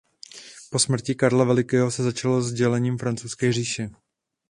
Po 0.71 0.79
smrti 0.79 1.15
Karla 1.15 1.43
Velikého 1.43 1.91
se 1.91 2.03
začalo 2.03 2.41
s 2.41 2.53
dělením 2.53 2.97
Franské 2.97 3.53
říše. 3.53 3.89